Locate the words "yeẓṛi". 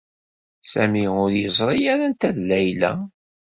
1.41-1.79